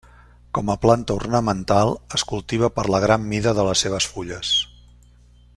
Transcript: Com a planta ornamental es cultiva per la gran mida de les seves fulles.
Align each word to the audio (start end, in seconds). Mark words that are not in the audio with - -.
Com 0.57 0.71
a 0.73 0.75
planta 0.85 1.17
ornamental 1.21 1.93
es 2.19 2.25
cultiva 2.33 2.71
per 2.79 2.89
la 2.95 3.05
gran 3.07 3.31
mida 3.35 3.57
de 3.61 3.69
les 3.71 3.87
seves 3.87 4.13
fulles. 4.15 4.59